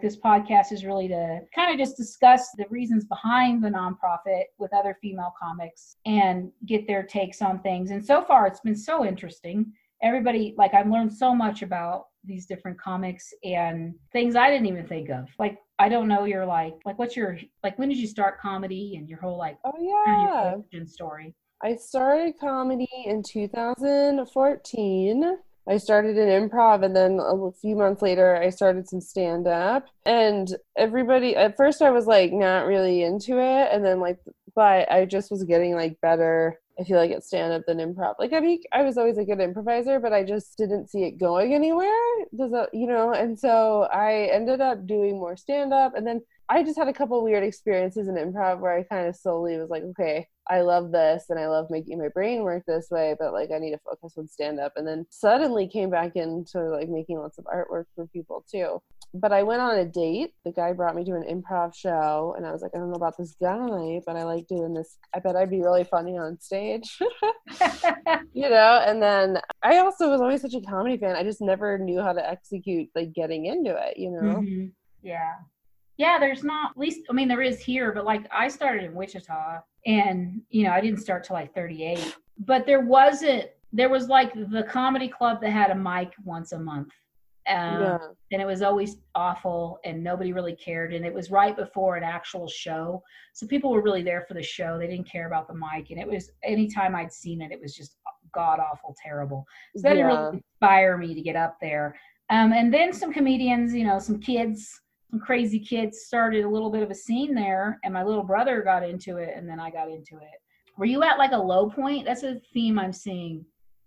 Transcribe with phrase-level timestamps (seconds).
[0.00, 4.72] This podcast is really to kind of just discuss the reasons behind the nonprofit with
[4.72, 7.90] other female comics and get their takes on things.
[7.90, 9.72] And so far, it's been so interesting.
[10.02, 14.86] Everybody, like, I've learned so much about these different comics and things I didn't even
[14.86, 15.26] think of.
[15.38, 17.78] Like, I don't know your like, like, what's your like?
[17.78, 19.56] When did you start comedy and your whole like?
[19.64, 21.34] Oh yeah, origin story.
[21.62, 25.38] I started comedy in 2014.
[25.68, 29.86] I started in improv and then a few months later I started some stand up.
[30.04, 34.18] And everybody at first I was like not really into it and then like
[34.54, 38.14] but I just was getting like better I feel like at stand up than improv.
[38.18, 41.18] Like I mean I was always a good improviser, but I just didn't see it
[41.18, 41.88] going anywhere.
[42.36, 46.22] Does that you know, and so I ended up doing more stand up and then
[46.48, 49.70] I just had a couple weird experiences in improv where I kind of slowly was
[49.70, 53.32] like, okay, I love this and I love making my brain work this way, but
[53.32, 54.72] like I need to focus on stand up.
[54.74, 58.82] And then suddenly came back into like making lots of artwork for people too.
[59.14, 60.34] But I went on a date.
[60.44, 62.96] The guy brought me to an improv show and I was like, I don't know
[62.96, 64.98] about this guy, but I like doing this.
[65.14, 66.98] I bet I'd be really funny on stage.
[68.32, 71.14] you know, and then I also was always such a comedy fan.
[71.14, 74.40] I just never knew how to execute like getting into it, you know?
[74.40, 74.66] Mm-hmm.
[75.02, 75.34] Yeah
[76.00, 78.94] yeah, there's not, at least, I mean, there is here, but like I started in
[78.94, 84.08] Wichita and, you know, I didn't start till like 38, but there wasn't, there was
[84.08, 86.88] like the comedy club that had a mic once a month.
[87.46, 87.98] Um, yeah.
[88.32, 90.94] And it was always awful and nobody really cared.
[90.94, 93.02] And it was right before an actual show.
[93.34, 94.78] So people were really there for the show.
[94.78, 95.90] They didn't care about the mic.
[95.90, 97.96] And it was, anytime I'd seen it, it was just
[98.32, 99.44] god awful terrible.
[99.76, 100.08] So that yeah.
[100.08, 101.94] didn't really inspire me to get up there.
[102.30, 104.80] Um, and then some comedians, you know, some kids,
[105.18, 108.88] crazy kids started a little bit of a scene there and my little brother got
[108.88, 110.40] into it and then I got into it.
[110.76, 112.06] Were you at like a low point?
[112.06, 113.44] That's a theme I'm seeing.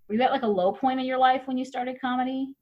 [0.08, 2.50] Were you at like a low point in your life when you started comedy?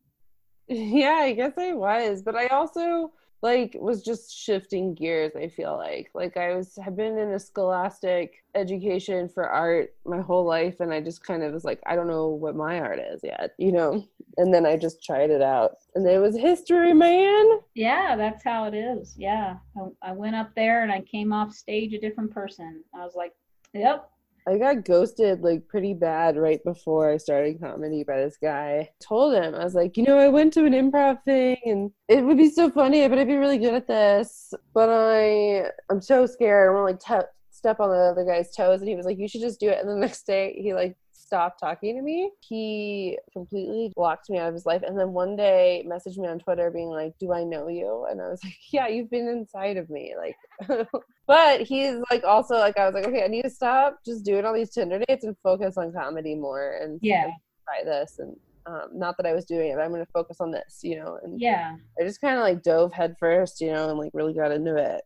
[0.68, 3.12] Yeah, I guess I was, but I also
[3.42, 6.10] like was just shifting gears i feel like.
[6.14, 10.94] Like i was have been in a scholastic education for art my whole life and
[10.94, 13.72] i just kind of was like i don't know what my art is yet you
[13.72, 14.06] know?
[14.38, 17.60] And then i just tried it out and it was history man!
[17.74, 19.16] Yeah that's how it is.
[19.18, 19.58] Yeah.
[19.78, 22.84] I, I went up there and i came off stage a different person.
[22.94, 23.34] I was like
[23.74, 24.10] yep
[24.48, 28.90] I got ghosted like pretty bad right before I started comedy by this guy.
[29.00, 32.24] told him, I was like, you know, I went to an improv thing and it
[32.24, 34.54] would be so funny, but I'd be really good at this.
[34.74, 36.70] But I I'm so scared.
[36.70, 39.20] I want to like t- step on the other guy's toes and he was like,
[39.20, 39.80] You should just do it.
[39.80, 40.98] And the next day he like
[41.32, 42.30] stopped talking to me.
[42.42, 44.82] He completely blocked me out of his life.
[44.86, 48.06] And then one day messaged me on Twitter being like, Do I know you?
[48.10, 50.14] And I was like, Yeah, you've been inside of me.
[50.18, 50.36] Like
[51.28, 54.44] but he's like also like I was like, Okay, I need to stop just doing
[54.44, 57.26] all these Tinder dates and focus on comedy more and yeah.
[57.26, 57.34] Like,
[57.66, 60.52] try this and um, not that I was doing it, I'm going to focus on
[60.52, 61.18] this, you know.
[61.24, 64.52] And yeah, I just kind of like dove headfirst, you know, and like really got
[64.52, 65.02] into it.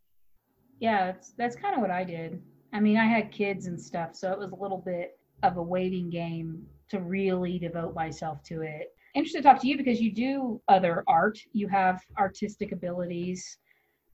[0.79, 2.41] Yeah, that's that's kind of what I did.
[2.73, 5.63] I mean, I had kids and stuff, so it was a little bit of a
[5.63, 8.95] waiting game to really devote myself to it.
[9.15, 11.39] Interested to talk to you because you do other art.
[11.53, 13.57] You have artistic abilities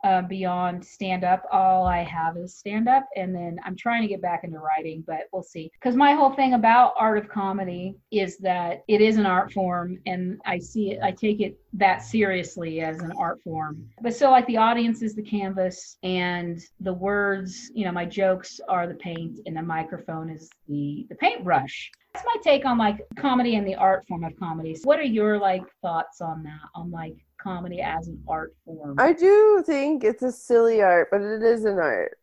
[0.04, 1.46] uh, beyond stand up.
[1.52, 5.04] All I have is stand up, and then I'm trying to get back into writing,
[5.06, 5.72] but we'll see.
[5.74, 10.00] Because my whole thing about art of comedy is that it is an art form,
[10.06, 13.88] and I see it, I take it that seriously as an art form.
[14.02, 18.60] But still, like the audience is the canvas, and the words, you know, my jokes
[18.68, 23.06] are the paint, and the microphone is the the paintbrush that's my take on like
[23.16, 24.76] comedy and the art form of comedy.
[24.76, 26.70] So what are your like thoughts on that?
[26.76, 28.96] On like comedy as an art form?
[29.00, 32.18] I do think it's a silly art, but it is an art.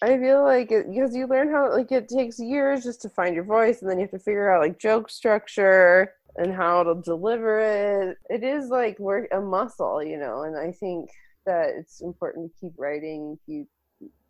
[0.00, 3.34] I feel like it because you learn how like it takes years just to find
[3.34, 7.00] your voice, and then you have to figure out like joke structure and how to
[7.04, 8.16] deliver it.
[8.30, 10.42] It is like work a muscle, you know.
[10.42, 11.10] And I think
[11.46, 13.68] that it's important to keep writing, keep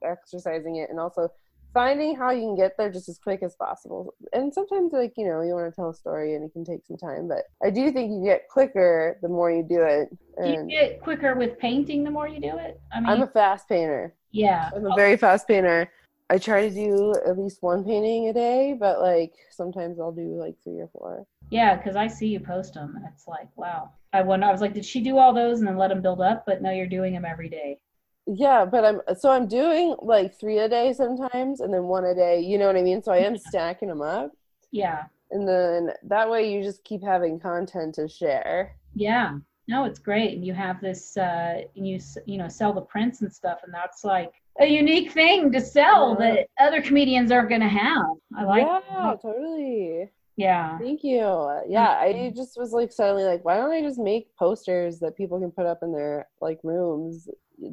[0.05, 1.29] exercising it, and also
[1.72, 4.15] finding how you can get there just as quick as possible.
[4.33, 6.84] And sometimes, like, you know, you want to tell a story and it can take
[6.87, 10.09] some time, but I do think you get quicker the more you do it.
[10.37, 12.81] And you get quicker with painting the more you do it?
[12.93, 14.14] I mean, I'm a fast painter.
[14.31, 14.70] Yeah.
[14.75, 15.91] I'm a very fast painter.
[16.31, 20.38] I try to do at least one painting a day, but like sometimes I'll do
[20.41, 21.26] like three or four.
[21.50, 22.94] Yeah, because I see you post them.
[22.96, 23.91] And it's like, wow.
[24.14, 26.20] I wonder, I was like, did she do all those and then let them build
[26.20, 26.44] up?
[26.46, 27.79] But no, you're doing them every day
[28.26, 32.14] yeah but i'm so i'm doing like three a day sometimes and then one a
[32.14, 34.30] day you know what i mean so i am stacking them up
[34.70, 39.98] yeah and then that way you just keep having content to share yeah no it's
[39.98, 43.58] great and you have this uh and you you know sell the prints and stuff
[43.64, 46.34] and that's like a unique thing to sell yeah.
[46.34, 48.80] that other comedians aren't going to have i like yeah
[49.10, 49.22] that.
[49.22, 50.78] totally Yeah.
[50.78, 51.20] Thank you.
[51.69, 55.38] Yeah, I just was like suddenly like, why don't I just make posters that people
[55.38, 57.28] can put up in their like rooms?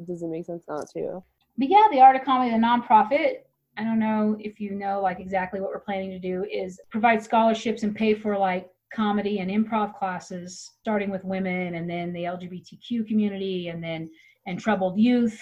[0.06, 1.22] Does it make sense not to?
[1.58, 3.42] But yeah, the Art of Comedy, the nonprofit.
[3.76, 7.22] I don't know if you know like exactly what we're planning to do is provide
[7.22, 12.24] scholarships and pay for like comedy and improv classes, starting with women and then the
[12.24, 14.10] LGBTQ community and then
[14.46, 15.40] and troubled youth.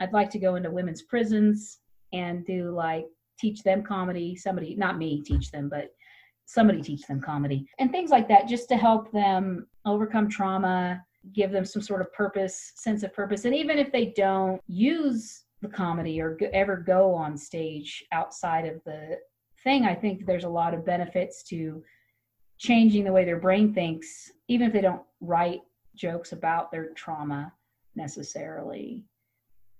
[0.00, 1.78] I'd like to go into women's prisons
[2.12, 3.06] and do like
[3.38, 4.34] teach them comedy.
[4.36, 5.90] Somebody, not me, teach them, but
[6.48, 11.50] somebody teach them comedy and things like that just to help them overcome trauma give
[11.50, 13.44] them some sort of purpose sense of purpose.
[13.44, 18.64] And even if they don't use the comedy or go, ever go on stage outside
[18.64, 19.18] of the
[19.64, 21.82] thing i think there's a lot of benefits to
[22.58, 25.60] changing the way their brain thinks even if they don't write
[25.94, 27.52] jokes about their trauma
[27.96, 29.04] necessarily.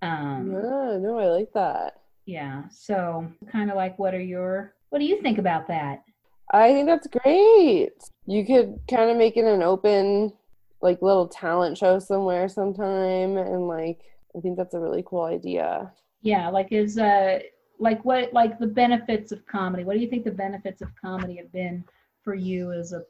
[0.01, 2.01] Um yeah no i like that.
[2.25, 6.03] Yeah so kind of like what are your what do you think about that?
[6.51, 7.91] I think that's great.
[8.25, 10.33] You could kind of make it an open,
[10.81, 13.37] like, little talent show somewhere sometime.
[13.37, 14.01] And, like,
[14.35, 15.91] I think that's a really cool idea.
[16.21, 16.49] Yeah.
[16.49, 17.39] Like, is, uh,
[17.79, 19.83] like, what, like, the benefits of comedy?
[19.83, 21.83] What do you think the benefits of comedy have been
[22.23, 23.03] for you as a,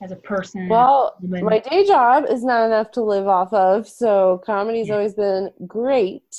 [0.00, 0.68] as a person?
[0.68, 3.88] Well, my day job is not enough to live off of.
[3.88, 4.94] So, comedy's yeah.
[4.94, 6.36] always been great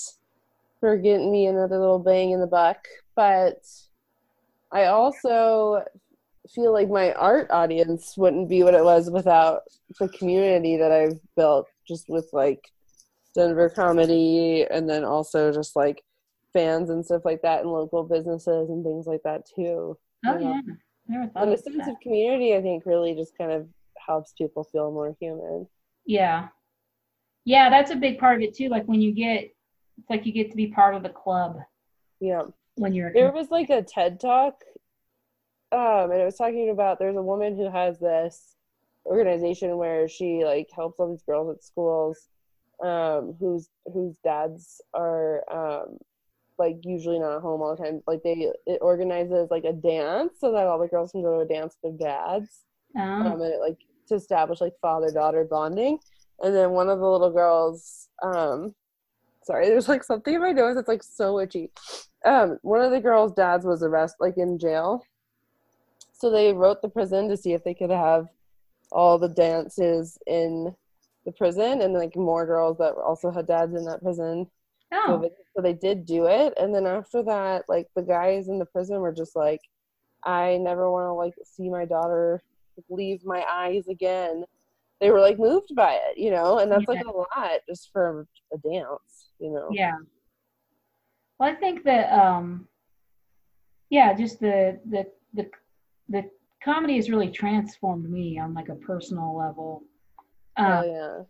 [0.79, 2.87] for getting me another little bang in the buck.
[3.15, 3.65] But,
[4.71, 5.83] I also
[6.53, 9.61] feel like my art audience wouldn't be what it was without
[9.99, 12.61] the community that I've built just with like
[13.33, 16.03] Denver comedy and then also just like
[16.51, 19.97] fans and stuff like that and local businesses and things like that too.
[20.25, 20.61] Oh yeah.
[21.07, 21.89] Never thought and the sense that.
[21.89, 23.67] of community I think really just kind of
[24.05, 25.67] helps people feel more human.
[26.05, 26.47] Yeah.
[27.45, 28.69] Yeah, that's a big part of it too.
[28.69, 29.53] Like when you get
[29.97, 31.57] it's like you get to be part of the club.
[32.19, 32.43] Yeah.
[32.75, 34.55] When you're there was like a TED talk
[35.73, 38.55] um, and it was talking about there's a woman who has this
[39.05, 42.29] organization where she like helps all these girls at schools
[42.83, 45.97] um, whose whose dads are um,
[46.59, 48.01] like usually not home all the time.
[48.05, 51.45] Like they it organizes like a dance so that all the girls can go to
[51.45, 52.49] a dance with their dads.
[52.95, 53.01] Oh.
[53.01, 53.77] Um, and it, like
[54.09, 55.99] to establish like father daughter bonding.
[56.41, 58.75] And then one of the little girls, um,
[59.43, 61.71] sorry, there's like something in my nose that's like so itchy.
[62.25, 65.03] Um, one of the girls' dads was arrested, like in jail,
[66.23, 68.29] so they wrote the prison to see if they could have
[68.93, 70.73] all the dances in
[71.25, 74.47] the prison and like more girls that also had dads in that prison.
[74.93, 75.29] Oh.
[75.53, 76.53] So they did do it.
[76.55, 79.59] And then after that, like the guys in the prison were just like,
[80.23, 82.41] I never want to like see my daughter
[82.89, 84.45] leave my eyes again.
[85.01, 87.01] They were like moved by it, you know, and that's yeah.
[87.01, 89.67] like a lot just for a dance, you know.
[89.73, 89.97] Yeah.
[91.37, 92.65] Well, I think that um
[93.89, 95.49] yeah, just the the the
[96.13, 96.29] the
[96.63, 99.83] comedy has really transformed me on like a personal level.
[100.57, 101.23] Uh, oh yeah.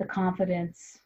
[0.00, 0.98] The confidence.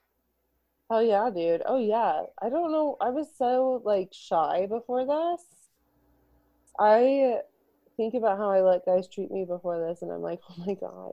[0.89, 1.63] Oh yeah, dude.
[1.67, 2.23] Oh yeah.
[2.41, 2.97] I don't know.
[3.01, 5.45] I was so like shy before this.
[6.79, 7.41] I
[7.97, 10.75] think about how I let guys treat me before this, and I'm like, oh my
[10.75, 11.13] god.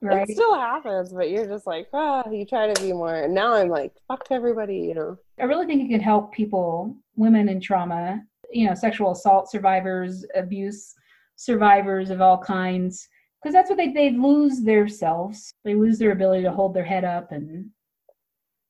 [0.00, 0.28] Right.
[0.28, 3.14] It still happens, but you're just like, ah, you try to be more.
[3.14, 5.18] And now I'm like, fuck everybody, you know.
[5.40, 10.24] I really think it could help people, women in trauma, you know sexual assault survivors
[10.34, 10.94] abuse
[11.36, 13.08] survivors of all kinds
[13.40, 15.52] because that's what they they lose their selves.
[15.64, 17.70] They lose their ability to hold their head up and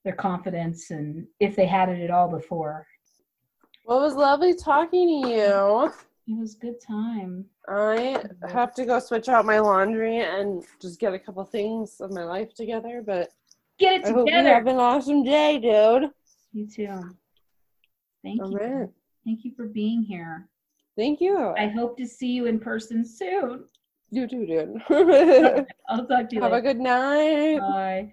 [0.04, 2.86] their confidence and if they had it at all before.
[3.84, 5.92] Well it was lovely talking to you.
[6.30, 7.46] It was good time.
[7.68, 12.12] I have to go switch out my laundry and just get a couple things of
[12.12, 13.30] my life together but
[13.78, 16.10] get it together I hope you have an awesome day dude.
[16.52, 17.16] You too.
[18.22, 18.88] Thank all you right.
[19.24, 20.48] Thank you for being here.
[20.96, 21.54] Thank you.
[21.56, 23.64] I hope to see you in person soon.
[24.10, 24.82] You too, dude.
[25.88, 26.56] I'll talk to you Have later.
[26.56, 27.58] a good night.
[27.60, 28.12] Bye.